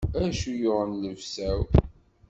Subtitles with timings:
[0.23, 1.61] Acu yuɣen llebsa-w?